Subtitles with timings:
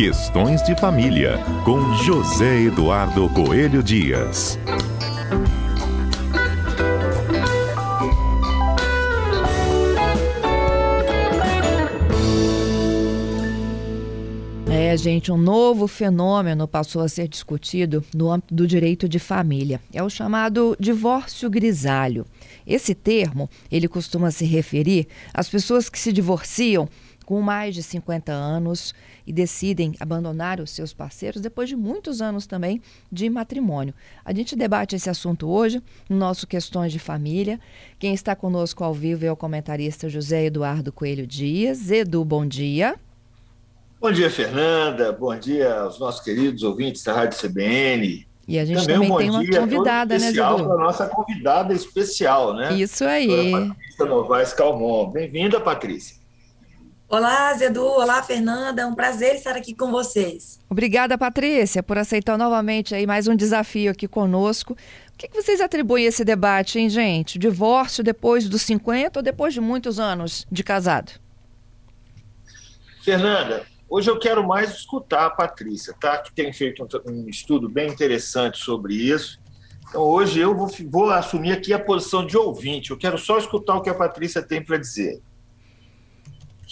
[0.00, 4.58] Questões de Família, com José Eduardo Coelho Dias.
[14.72, 19.82] É, gente, um novo fenômeno passou a ser discutido no âmbito do direito de família.
[19.92, 22.24] É o chamado divórcio grisalho.
[22.66, 26.88] Esse termo, ele costuma se referir às pessoas que se divorciam
[27.30, 28.92] com mais de 50 anos
[29.24, 33.94] e decidem abandonar os seus parceiros depois de muitos anos também de matrimônio.
[34.24, 37.60] A gente debate esse assunto hoje no nosso Questões de Família.
[38.00, 41.88] Quem está conosco ao vivo é o comentarista José Eduardo Coelho Dias.
[41.88, 42.96] Edu, bom dia.
[44.00, 45.12] Bom dia, Fernanda.
[45.12, 48.26] Bom dia aos nossos queridos ouvintes da Rádio CBN.
[48.48, 50.64] E a gente também, também um tem uma convidada, né, Zidu?
[50.64, 52.72] para nossa convidada especial, né?
[52.72, 53.52] Isso aí.
[53.52, 55.12] Patrícia Novaes Calmon.
[55.12, 56.19] Bem-vinda, Patrícia.
[57.10, 57.84] Olá, Zedu.
[57.84, 58.82] Olá, Fernanda.
[58.82, 60.60] É um prazer estar aqui com vocês.
[60.70, 64.74] Obrigada, Patrícia, por aceitar novamente aí mais um desafio aqui conosco.
[64.74, 67.36] O que, que vocês atribuem a esse debate, hein, gente?
[67.36, 71.10] Divórcio depois dos 50 ou depois de muitos anos de casado?
[73.02, 76.16] Fernanda, Hoje eu quero mais escutar a Patrícia, tá?
[76.18, 79.40] que tem feito um, estudo bem interessante sobre isso.
[79.88, 82.92] Então, hoje eu vou, vou assumir aqui a posição de ouvinte.
[82.92, 85.20] Eu quero só escutar o que a Patrícia tem para dizer.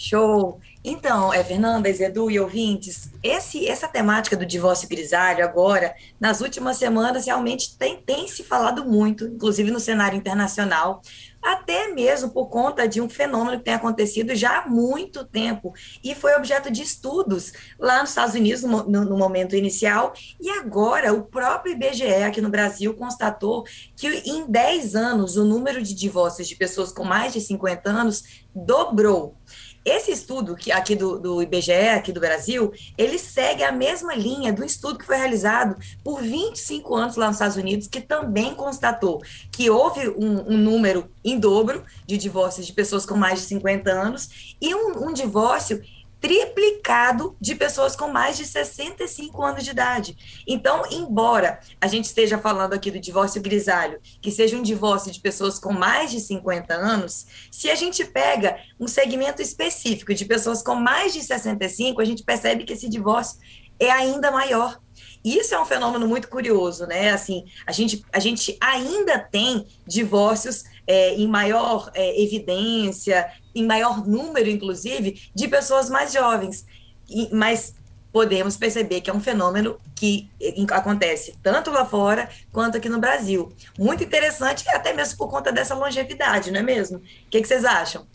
[0.01, 0.61] Show!
[0.81, 6.77] Então, é, Fernanda, Edu e ouvintes, esse, essa temática do divórcio grisalho agora, nas últimas
[6.77, 11.01] semanas, realmente tem, tem se falado muito, inclusive no cenário internacional,
[11.41, 16.13] até mesmo por conta de um fenômeno que tem acontecido já há muito tempo e
[16.13, 21.23] foi objeto de estudos lá nos Estados Unidos no, no, momento inicial e agora o
[21.23, 23.63] próprio IBGE aqui no Brasil constatou
[23.95, 28.23] que em 10 anos o número de divórcios de pessoas com mais de 50 anos
[28.53, 29.37] dobrou.
[29.85, 34.51] Esse estudo que aqui do, do IBGE, aqui do Brasil, ele segue a mesma linha
[34.51, 39.21] do estudo que foi realizado por 25 anos lá nos Estados Unidos, que também constatou
[39.51, 43.91] que houve um, um número em dobro de divórcios de pessoas com mais de 50
[43.91, 45.81] anos e um, um divórcio
[46.19, 50.43] triplicado de pessoas com mais de 65 anos de idade.
[50.47, 55.19] Então, embora a gente esteja falando aqui do divórcio grisalho, que seja um divórcio de
[55.19, 60.61] pessoas com mais de 50 anos, se a gente pega um segmento específico de pessoas
[60.61, 63.39] com mais de 65, a gente percebe que esse divórcio
[63.79, 64.79] é ainda maior.
[65.23, 67.11] Isso é um fenômeno muito curioso, né?
[67.11, 74.07] Assim, a gente, a gente ainda tem divórcios é, em maior é, evidência, em maior
[74.07, 76.65] número, inclusive, de pessoas mais jovens.
[77.07, 77.75] E, mas
[78.11, 80.27] podemos perceber que é um fenômeno que
[80.71, 83.53] acontece tanto lá fora quanto aqui no Brasil.
[83.77, 86.97] Muito interessante, até mesmo por conta dessa longevidade, não é mesmo?
[86.97, 88.07] O que, que vocês acham?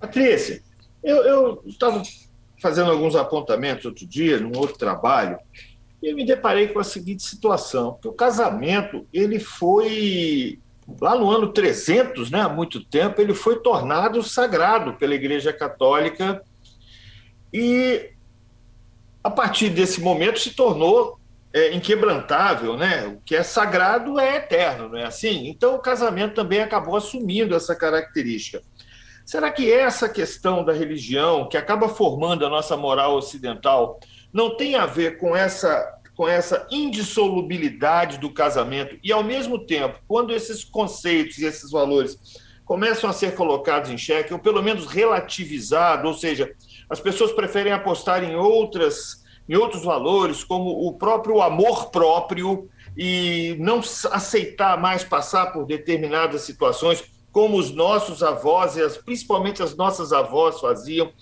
[0.00, 0.60] Patrícia,
[1.04, 2.02] eu estava
[2.60, 5.38] fazendo alguns apontamentos outro dia, num outro trabalho,
[6.02, 10.58] e eu me deparei com a seguinte situação, que o casamento, ele foi,
[11.00, 16.42] lá no ano 300, né, há muito tempo, ele foi tornado sagrado pela Igreja Católica
[17.52, 18.10] e,
[19.22, 21.18] a partir desse momento, se tornou
[21.52, 23.06] é, inquebrantável, né?
[23.06, 25.48] O que é sagrado é eterno, não é assim?
[25.48, 28.62] Então, o casamento também acabou assumindo essa característica.
[29.26, 34.00] Será que essa questão da religião, que acaba formando a nossa moral ocidental,
[34.32, 39.98] não tem a ver com essa com essa indissolubilidade do casamento e ao mesmo tempo,
[40.06, 42.18] quando esses conceitos e esses valores
[42.64, 46.52] começam a ser colocados em xeque ou pelo menos relativizados, ou seja,
[46.88, 53.56] as pessoas preferem apostar em outras em outros valores, como o próprio amor próprio e
[53.58, 53.80] não
[54.12, 60.12] aceitar mais passar por determinadas situações, como os nossos avós e as, principalmente as nossas
[60.12, 61.12] avós faziam.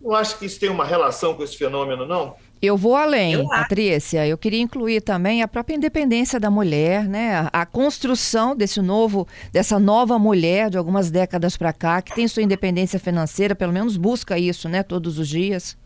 [0.00, 2.36] Não acho que isso tem uma relação com esse fenômeno, não?
[2.62, 4.24] Eu vou além, eu Patrícia.
[4.24, 7.48] Eu queria incluir também a própria independência da mulher, né?
[7.52, 12.40] A, construção desse novo, dessa nova mulher de algumas décadas para cá, que tem sua
[12.40, 14.84] independência financeira, pelo menos busca isso, né?
[14.84, 15.76] Todos os dias.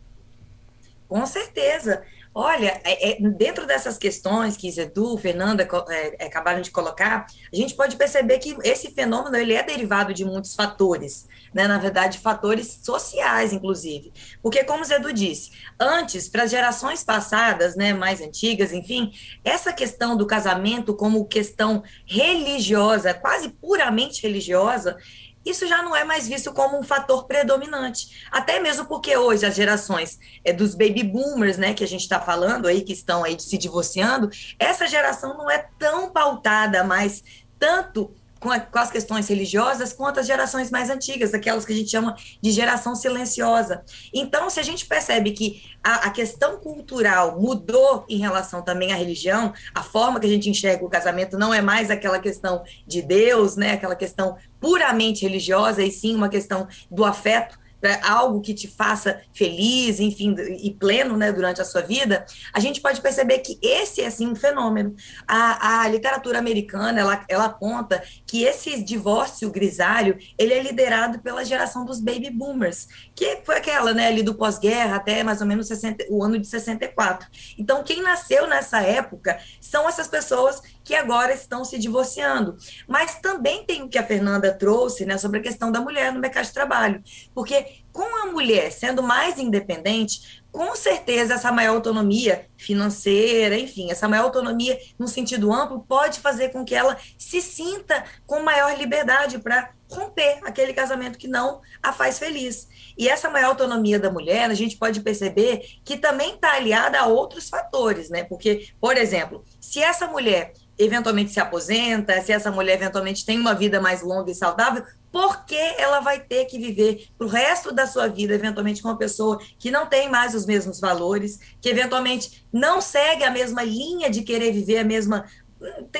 [1.09, 2.03] Com certeza.
[2.39, 7.57] Olha, é, é, dentro dessas questões que Zedu, Fernanda é, é, acabaram de colocar, a
[7.57, 11.67] gente pode perceber que esse fenômeno ele é derivado de muitos fatores, né?
[11.67, 14.13] na verdade, fatores sociais, inclusive.
[14.43, 15.51] Porque, como Zedu disse,
[15.81, 19.13] antes, para gerações passadas, né, mais antigas, enfim,
[19.43, 24.99] essa questão do casamento como questão religiosa, quase puramente religiosa,
[25.47, 28.27] isso já não é mais visto como um fator predominante.
[28.31, 32.21] Até mesmo porque hoje as gerações é, dos baby boomers, né, que a gente está
[32.21, 34.29] falando aí, que estão aí se divorciando,
[34.59, 37.23] essa geração não é tão pautada mais
[37.59, 38.13] tanto
[38.47, 41.91] com, a, com, as questões religiosas quanto as gerações mais antigas, aquelas que a gente
[41.91, 43.83] chama de geração silenciosa.
[44.15, 48.97] Então, se a gente percebe que a, a, questão cultural mudou em relação também à
[48.97, 53.03] religião, a forma que a gente enxerga o casamento não é mais aquela questão de
[53.03, 57.59] Deus, né, aquela questão puramente religiosa, e sim uma questão do afeto
[58.03, 62.81] algo que te faça feliz, enfim, e pleno, né, durante a sua vida, a gente
[62.81, 64.95] pode perceber que esse é, assim, um fenômeno.
[65.27, 71.45] A, a literatura americana, ela, ela aponta que esse divórcio grisalho, ele é liderado pela
[71.45, 75.67] geração dos baby boomers, que foi aquela, né, ali do pós-guerra até mais ou menos
[75.69, 77.29] 60, o ano de 64.
[77.59, 82.57] Então, quem nasceu nessa época são essas pessoas que agora estão se divorciando.
[82.87, 86.21] Mas também tem o que a Fernanda trouxe, né, sobre a questão da mulher no
[86.21, 87.03] mercado de trabalho,
[87.35, 94.07] porque com a mulher sendo mais independente, com certeza essa maior autonomia financeira, enfim, essa
[94.07, 99.39] maior autonomia no sentido amplo pode fazer com que ela se sinta com maior liberdade
[99.39, 102.69] para romper aquele casamento que não a faz feliz.
[102.99, 107.07] E essa maior autonomia da mulher, a gente pode perceber que também está aliada a
[107.07, 108.25] outros fatores, né?
[108.25, 113.55] Porque, por exemplo, se essa mulher eventualmente se aposenta, se essa mulher eventualmente tem uma
[113.55, 114.85] vida mais longa e saudável,
[115.17, 118.99] porque ela vai ter que viver para o resto da sua vida, eventualmente, com uma
[118.99, 124.11] pessoa que não tem mais os mesmos valores, que eventualmente não segue a mesma linha
[124.11, 125.25] de querer viver a mesma.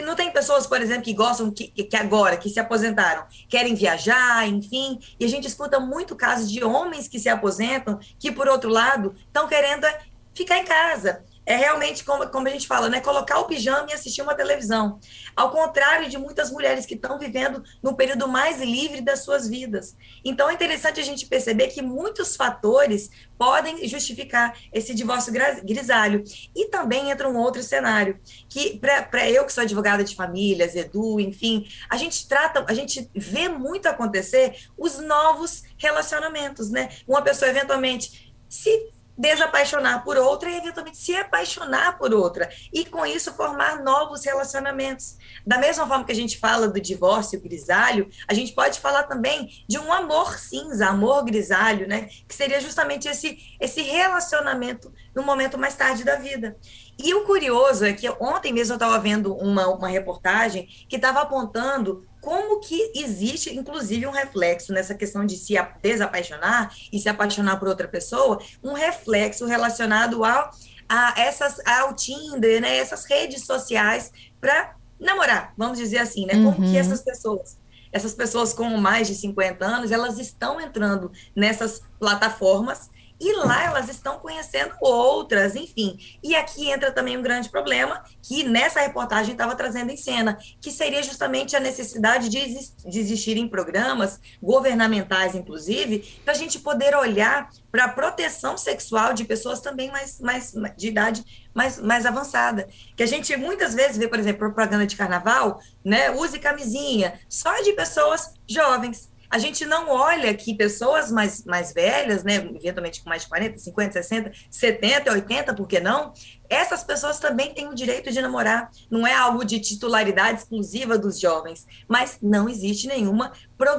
[0.05, 4.47] Não tem pessoas, por exemplo, que gostam que, que agora, que se aposentaram, querem viajar,
[4.47, 8.69] enfim, e a gente escuta muito casos de homens que se aposentam, que, por outro
[8.69, 9.87] lado, estão querendo
[10.35, 13.01] ficar em casa é realmente, como, como a gente fala, né?
[13.01, 14.99] Colocar o pijama e assistir uma televisão.
[15.35, 19.97] Ao contrário de muitas mulheres que estão vivendo no período mais livre das suas vidas.
[20.25, 23.09] Então, é interessante a gente perceber que muitos fatores
[23.39, 25.33] podem justificar esse divórcio
[25.63, 26.25] grisalho.
[26.55, 28.19] E também entra um outro cenário,
[28.49, 33.09] que para eu que sou advogada de famílias, Edu, enfim, a gente trata, a gente
[33.15, 36.89] vê muito acontecer os novos relacionamentos, né?
[37.07, 43.05] Uma pessoa eventualmente se desapaixonar por outra e eventualmente se apaixonar por outra e com
[43.07, 45.17] isso formar novos relacionamentos.
[45.47, 49.65] Da mesma forma que a gente fala do divórcio grisalho, a gente pode falar também
[49.69, 55.59] de um amor cinza, amor grisalho, né, que seria justamente esse esse relacionamento no momento
[55.59, 56.57] mais tarde da vida.
[56.99, 61.21] E o curioso é que ontem mesmo eu estava vendo uma, uma reportagem que estava
[61.21, 67.57] apontando como que existe, inclusive, um reflexo nessa questão de se desapaixonar e se apaixonar
[67.57, 70.51] por outra pessoa, um reflexo relacionado ao,
[70.89, 76.33] a essas, ao Tinder, né, essas redes sociais para namorar, vamos dizer assim, né?
[76.33, 76.73] Como uhum.
[76.73, 82.91] que essas pessoas essas pessoas com mais de 50 anos, elas estão entrando nessas plataformas
[83.21, 85.99] e lá elas estão conhecendo outras, enfim.
[86.23, 90.71] E aqui entra também um grande problema que nessa reportagem estava trazendo em cena, que
[90.71, 92.45] seria justamente a necessidade de,
[92.85, 99.25] de existirem programas governamentais, inclusive, para a gente poder olhar para a proteção sexual de
[99.25, 101.25] pessoas também mais, mais de idade
[101.55, 102.69] mais, mais avançada.
[102.95, 106.11] Que a gente muitas vezes vê, por exemplo, propaganda de carnaval, né?
[106.11, 112.25] Use camisinha, só de pessoas jovens a gente não olha que pessoas mais, mais velhas,
[112.25, 116.15] né, eventualmente com mais de 40, 50, 60, 70, 80, por que não?
[116.49, 118.71] Essas pessoas também têm o direito de namorar.
[118.91, 123.31] Não é algo de titularidade exclusiva dos jovens, mas não existe nenhuma,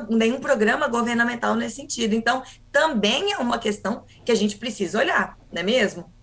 [0.08, 2.14] nenhum programa governamental nesse sentido.
[2.14, 6.14] Então, também é uma questão que a gente precisa olhar, não é mesmo?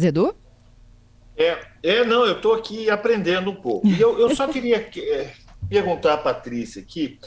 [0.00, 0.36] Zedu?
[1.36, 3.88] É, é não, eu estou aqui aprendendo um pouco.
[3.88, 5.32] E eu, eu só queria é,
[5.68, 7.18] perguntar à Patrícia aqui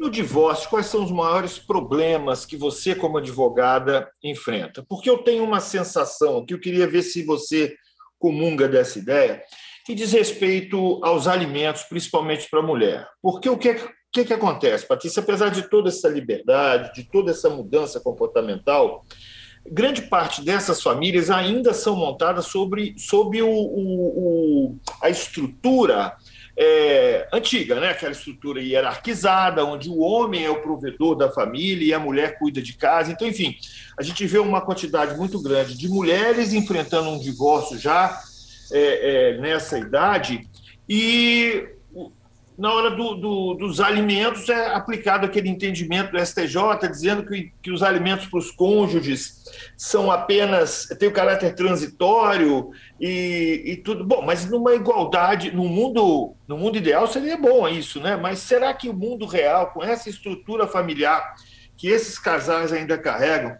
[0.00, 4.82] no divórcio, quais são os maiores problemas que você, como advogada, enfrenta?
[4.88, 7.76] Porque eu tenho uma sensação que eu queria ver se você
[8.18, 9.42] comunga dessa ideia,
[9.84, 13.06] que diz respeito aos alimentos, principalmente para a mulher.
[13.20, 13.76] Porque o que,
[14.10, 15.20] que, que acontece, Patrícia?
[15.20, 19.04] Apesar de toda essa liberdade, de toda essa mudança comportamental,
[19.66, 26.16] grande parte dessas famílias ainda são montadas sobre, sobre o, o, o a estrutura
[26.62, 27.88] é, antiga, né?
[27.88, 32.60] aquela estrutura hierarquizada, onde o homem é o provedor da família e a mulher cuida
[32.60, 33.10] de casa.
[33.10, 33.56] Então, enfim,
[33.98, 38.20] a gente vê uma quantidade muito grande de mulheres enfrentando um divórcio já
[38.70, 40.46] é, é, nessa idade
[40.86, 41.66] e
[42.60, 47.72] na hora do, do, dos alimentos é aplicado aquele entendimento do STJ dizendo que, que
[47.72, 49.46] os alimentos para os cônjuges
[49.78, 56.34] são apenas têm o caráter transitório e, e, tudo bom, mas numa igualdade no mundo
[56.46, 58.14] no mundo ideal seria bom isso, né?
[58.14, 61.34] Mas será que o mundo real com essa estrutura familiar
[61.78, 63.56] que esses casais ainda carregam,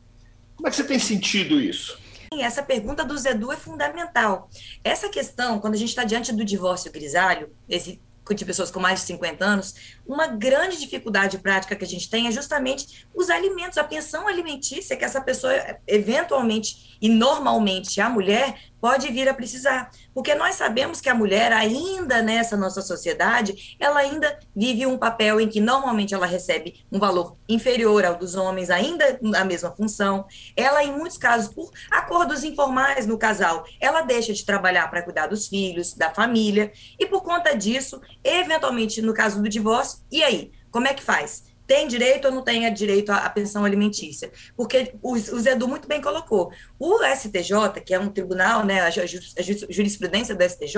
[0.54, 1.98] como é que você tem sentido isso?
[2.38, 4.50] Essa pergunta do Zedu é fundamental.
[4.84, 7.98] Essa questão, quando a gente está diante do divórcio grisalho, esse
[8.38, 9.74] de pessoas com mais de 50 anos,
[10.12, 14.96] uma grande dificuldade prática que a gente tem é justamente os alimentos, a pensão alimentícia
[14.96, 15.52] que essa pessoa,
[15.86, 19.90] eventualmente e normalmente a mulher, pode vir a precisar.
[20.14, 25.40] Porque nós sabemos que a mulher, ainda nessa nossa sociedade, ela ainda vive um papel
[25.40, 30.26] em que normalmente ela recebe um valor inferior ao dos homens, ainda a mesma função.
[30.56, 35.26] Ela, em muitos casos, por acordos informais no casal, ela deixa de trabalhar para cuidar
[35.26, 40.52] dos filhos, da família, e por conta disso, eventualmente, no caso do divórcio, e aí?
[40.70, 41.50] Como é que faz?
[41.70, 44.32] tem direito ou não tem direito à, pensão alimentícia?
[44.56, 46.50] Porque o, Zedu muito bem colocou.
[46.76, 50.76] O STJ, que é um tribunal, né, a, jurisprudência do STJ,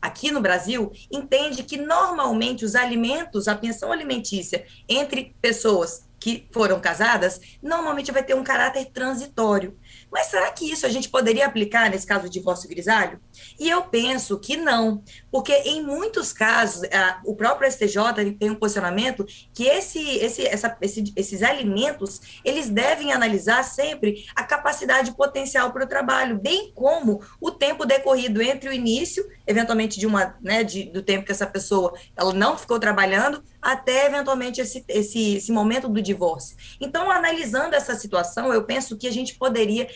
[0.00, 6.80] aqui no Brasil, entende que normalmente os alimentos, a pensão alimentícia entre pessoas que foram
[6.80, 9.76] casadas, normalmente vai ter um caráter transitório.
[10.10, 13.20] Mas será que isso a gente poderia aplicar nesse caso de divórcio grisalho?
[13.58, 18.54] E eu penso que não, porque em muitos casos, a, o próprio STJ tem um
[18.54, 25.72] posicionamento que esse, esse, essa, esse, esses alimentos, eles devem analisar sempre a capacidade potencial
[25.72, 30.62] para o trabalho, bem como o tempo decorrido entre o início, eventualmente de uma, né,
[30.62, 35.52] de, do tempo que essa pessoa ela não ficou trabalhando, até eventualmente esse, esse, esse
[35.52, 36.56] momento do divórcio.
[36.80, 39.88] Então, analisando essa situação, eu penso que a gente poderia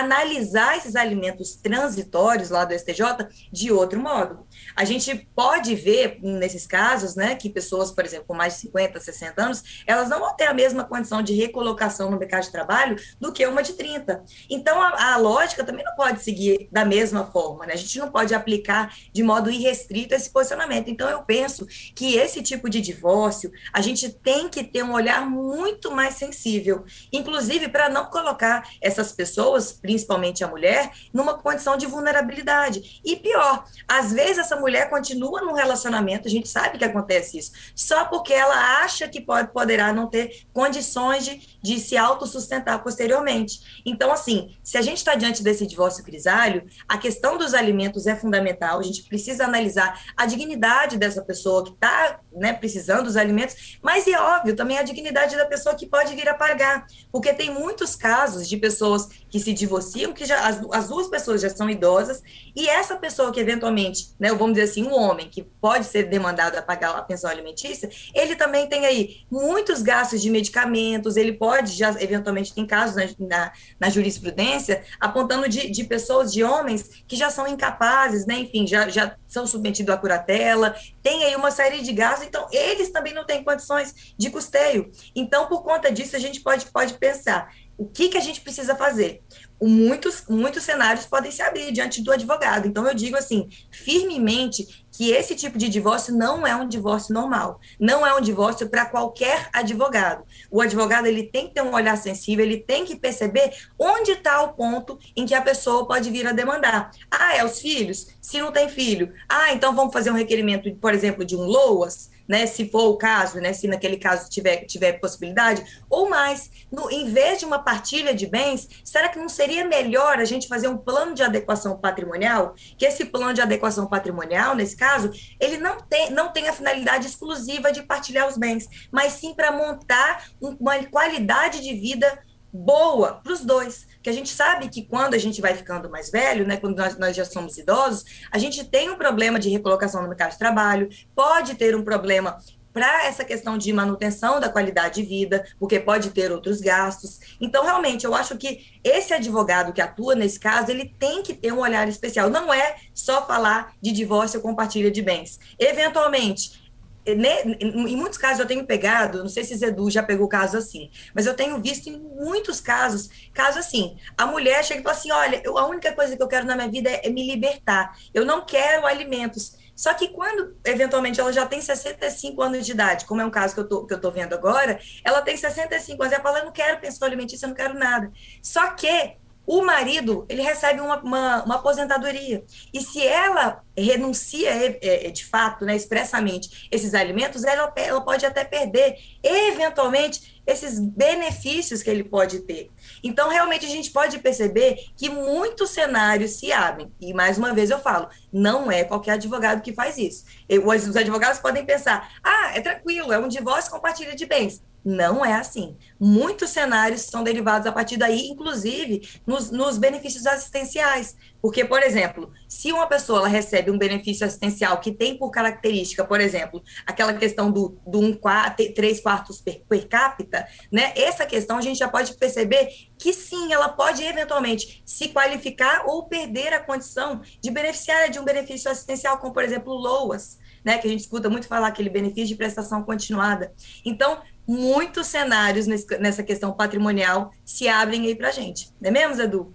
[0.00, 4.46] analisar esses alimentos transitórios lá do STJ de outro modo.
[4.76, 9.00] A gente pode ver, nesses casos, né, que pessoas, por exemplo, com mais de 50,
[9.00, 12.96] 60 anos, elas não vão ter a mesma condição de recolocação no mercado de trabalho
[13.20, 14.24] do que uma de 30.
[14.48, 17.74] Então, a, a lógica também não pode seguir da mesma forma, né?
[17.74, 20.88] A gente não pode aplicar de modo irrestrito esse posicionamento.
[20.88, 25.28] Então, eu penso que esse tipo de divórcio, a gente tem que ter um olhar
[25.28, 31.86] muito mais sensível, inclusive para não colocar essas pessoas, principalmente a mulher, numa condição de
[31.86, 33.00] vulnerabilidade.
[33.04, 37.52] E pior, às vezes essa mulher continua num relacionamento, a gente sabe que acontece isso,
[37.74, 43.82] só porque ela acha que pode, poderá não ter condições de, de se autossustentar posteriormente.
[43.84, 48.14] Então, assim, se a gente está diante desse divórcio grisalho, a questão dos alimentos é
[48.14, 53.78] fundamental, a gente precisa analisar a dignidade dessa pessoa que está né, precisando dos alimentos,
[53.82, 57.50] mas é óbvio também a dignidade da pessoa que pode vir a pagar, porque tem
[57.50, 61.70] muitos casos de pessoas que se divorciam, que já as, as duas pessoas já são
[61.70, 62.22] idosas,
[62.54, 66.58] e essa pessoa que eventualmente, né, vamos dizer assim, um homem que pode ser demandado
[66.58, 71.72] a pagar a pensão alimentícia, ele também tem aí muitos gastos de medicamentos, ele pode
[71.72, 77.16] já, eventualmente, tem casos na, na, na jurisprudência apontando de, de pessoas, de homens que
[77.16, 81.80] já são incapazes, né, enfim, já, já são submetidos à curatela, tem aí uma série
[81.80, 84.92] de gastos, então eles também não têm condições de custeio.
[85.16, 88.76] Então, por conta disso, a gente pode, pode pensar o que, que a gente precisa
[88.76, 89.22] fazer?
[89.60, 92.66] Muitos, muitos cenários podem se abrir diante do advogado.
[92.66, 97.58] Então, eu digo assim, firmemente, que esse tipo de divórcio não é um divórcio normal,
[97.80, 100.24] não é um divórcio para qualquer advogado.
[100.50, 104.42] O advogado ele tem que ter um olhar sensível, ele tem que perceber onde está
[104.42, 106.90] o ponto em que a pessoa pode vir a demandar.
[107.10, 108.08] Ah, é os filhos?
[108.20, 112.10] Se não tem filho, ah, então vamos fazer um requerimento, por exemplo, de um LOAS,
[112.32, 116.90] né, se for o caso, né, se naquele caso tiver, tiver possibilidade, ou mais, no,
[116.90, 120.66] em vez de uma partilha de bens, será que não seria melhor a gente fazer
[120.66, 122.54] um plano de adequação patrimonial?
[122.78, 127.06] Que esse plano de adequação patrimonial, nesse caso, ele não tem, não tem a finalidade
[127.06, 132.18] exclusiva de partilhar os bens, mas sim para montar uma qualidade de vida
[132.52, 133.86] boa para os dois.
[134.02, 136.98] Que a gente sabe que quando a gente vai ficando mais velho, né, quando nós,
[136.98, 140.88] nós já somos idosos, a gente tem um problema de recolocação no mercado de trabalho,
[141.14, 142.38] pode ter um problema
[142.72, 147.36] para essa questão de manutenção da qualidade de vida, porque pode ter outros gastos.
[147.40, 151.52] Então, realmente, eu acho que esse advogado que atua nesse caso, ele tem que ter
[151.52, 152.30] um olhar especial.
[152.30, 155.38] Não é só falar de divórcio ou compartilha de bens.
[155.58, 156.61] Eventualmente,
[157.04, 161.26] em muitos casos eu tenho pegado, não sei se Zedu já pegou caso assim, mas
[161.26, 165.42] eu tenho visto em muitos casos, caso assim, a mulher chega e fala assim, olha,
[165.44, 168.24] eu, a única coisa que eu quero na minha vida é, é me libertar, eu
[168.24, 173.20] não quero alimentos, só que quando, eventualmente, ela já tem 65 anos de idade, como
[173.20, 176.12] é um caso que eu tô, que eu tô vendo agora, ela tem 65 anos,
[176.12, 178.12] ela fala, eu não quero pensão alimentícia, eu não quero nada.
[178.42, 179.16] Só que
[179.46, 182.44] o marido ele recebe uma, uma, uma, aposentadoria.
[182.72, 188.26] E se ela renuncia é, é, de fato, né, expressamente, esses alimentos, ela, ela pode
[188.26, 192.68] até perder, eventualmente, esses benefícios que ele pode ter.
[193.02, 196.92] Então, realmente, a gente pode perceber que muitos cenários se abrem.
[197.00, 200.24] E, mais uma vez, eu falo, não é qualquer advogado que faz isso.
[200.64, 205.34] Os advogados podem pensar, ah, é tranquilo, é um divórcio compartilha de bens Não é
[205.34, 205.76] assim.
[205.98, 211.16] Muitos cenários são derivados a partir daí, inclusive nos, nos, benefícios assistenciais.
[211.42, 216.20] Porque, por exemplo, se uma pessoa recebe um benefício assistencial que tem por característica, por
[216.20, 220.92] exemplo, aquela questão do, do um quarto, três quartos per, per capita, né?
[220.94, 226.04] Essa questão a gente já pode perceber que sim, ela pode eventualmente se qualificar ou
[226.04, 230.86] perder a condição de beneficiária de um benefício assistencial, como, por exemplo, LOAS né, que
[230.86, 233.52] a gente escuta muito falar aquele benefício de prestação continuada.
[233.84, 238.70] Então, muitos cenários nesse, nessa questão patrimonial se abrem aí para a gente.
[238.80, 239.54] Não é mesmo, Zedu?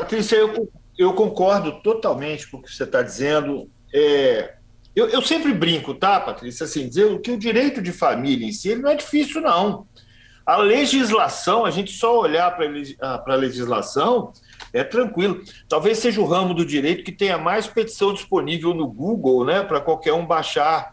[0.00, 3.68] Patrícia, eu, eu concordo totalmente com o que você está dizendo.
[3.92, 4.54] É,
[4.94, 6.64] eu, eu, sempre brinco, tá, Patrícia?
[6.64, 9.86] Assim, dizer que o direito de família em si não é difícil, não.
[10.46, 14.32] A legislação, a gente só olhar para a legislação,
[14.72, 15.42] é tranquilo.
[15.68, 19.80] Talvez seja o ramo do direito que tenha mais petição disponível no Google, né, para
[19.80, 20.92] qualquer um baixar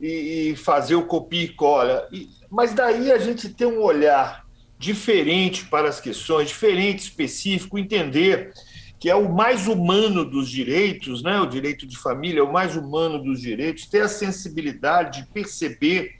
[0.00, 2.08] e, e, fazer o copia e cola.
[2.10, 4.47] E, mas daí a gente tem um olhar
[4.78, 8.52] diferente para as questões, diferente, específico, entender
[8.98, 12.76] que é o mais humano dos direitos, né, o direito de família é o mais
[12.76, 16.16] humano dos direitos, ter a sensibilidade de perceber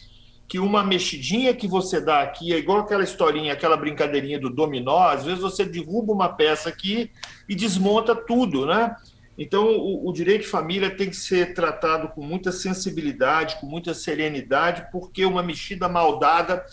[0.47, 5.09] que uma mexidinha que você dá aqui é igual aquela historinha, aquela brincadeirinha do dominó,
[5.09, 7.11] às vezes você derruba uma peça aqui
[7.49, 8.97] e desmonta tudo, né?
[9.37, 13.95] Então, o, o, direito de família tem que ser tratado com muita sensibilidade, com muita
[13.95, 16.65] serenidade, porque uma mexida mal dada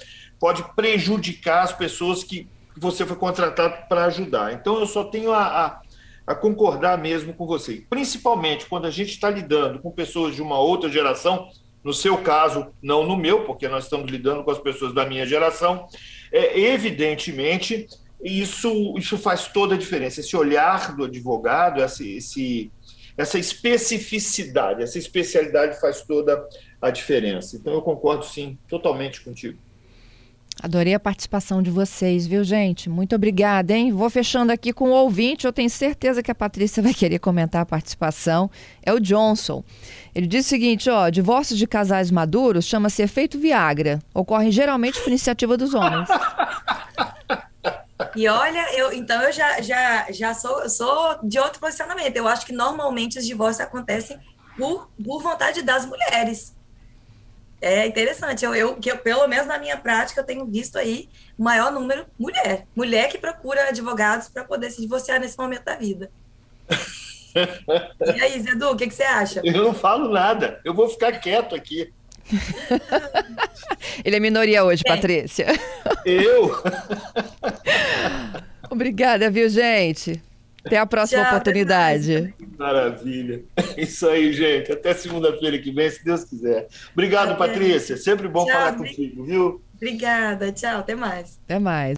[0.45, 2.47] pode prejudicar as pessoas que
[2.77, 4.53] você foi contratado para ajudar.
[4.53, 5.81] Então, eu só tenho a, a,
[6.27, 10.59] a concordar mesmo com você, principalmente quando a gente está lidando com pessoas de uma
[10.59, 11.49] outra geração
[11.83, 15.25] no seu caso, não no meu, porque nós estamos lidando com as pessoas da minha
[15.25, 15.87] geração,
[16.31, 17.87] é, evidentemente
[18.23, 20.19] isso, isso faz toda a diferença.
[20.19, 22.71] Esse olhar do advogado, esse, esse,
[23.17, 26.47] essa especificidade, essa especialidade faz toda
[26.79, 27.57] a diferença.
[27.57, 29.57] Então eu concordo sim, totalmente contigo.
[30.61, 32.89] Adorei a participação de vocês, viu, gente?
[32.89, 33.91] Muito obrigada, hein?
[33.91, 35.45] Vou fechando aqui com o ouvinte.
[35.45, 38.49] Eu tenho certeza que a Patrícia vai querer comentar a participação.
[38.81, 39.63] É o Johnson.
[40.13, 43.99] Ele diz o seguinte: ó, divórcio de casais maduros chama-se efeito Viagra.
[44.13, 46.07] Ocorre geralmente por iniciativa dos homens.
[48.15, 52.15] E olha, eu, então eu já, já, já sou, sou de outro posicionamento.
[52.15, 54.17] Eu acho que normalmente os divórcios acontecem
[54.57, 56.54] por, por vontade das mulheres.
[57.61, 61.09] É interessante, eu, eu, que eu, pelo menos na minha prática, eu tenho visto aí
[61.37, 62.67] o maior número mulher.
[62.75, 66.11] Mulher que procura advogados para poder se divorciar nesse momento da vida.
[68.15, 69.41] e aí, Zedu, o que, que você acha?
[69.43, 71.91] Eu não falo nada, eu vou ficar quieto aqui.
[74.03, 74.89] Ele é minoria hoje, é.
[74.89, 75.47] Patrícia.
[76.05, 76.63] Eu?
[78.69, 80.21] Obrigada, viu, gente?
[80.65, 82.33] Até a próxima Tchau, oportunidade.
[82.57, 83.43] Maravilha.
[83.77, 84.71] Isso aí, gente.
[84.71, 86.67] Até segunda-feira que vem, se Deus quiser.
[86.93, 87.37] Obrigado.
[87.37, 87.97] Patrícia.
[87.97, 89.61] Sempre bom Tchau, falar contigo, viu?
[89.75, 90.51] Obrigada.
[90.51, 90.79] Tchau.
[90.79, 91.39] Até mais.
[91.43, 91.93] Até mais.